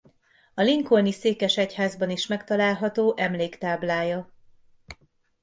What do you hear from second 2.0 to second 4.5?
is megtalálható emléktáblája.